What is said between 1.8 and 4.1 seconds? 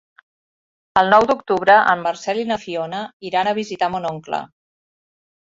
en Marcel i na Fiona iran a visitar